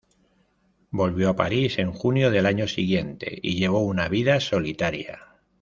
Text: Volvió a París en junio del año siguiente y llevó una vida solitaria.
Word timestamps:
Volvió 0.89 1.29
a 1.29 1.35
París 1.35 1.77
en 1.77 1.91
junio 1.91 2.31
del 2.31 2.47
año 2.47 2.67
siguiente 2.67 3.37
y 3.39 3.59
llevó 3.59 3.81
una 3.81 4.07
vida 4.09 4.39
solitaria. 4.39 5.19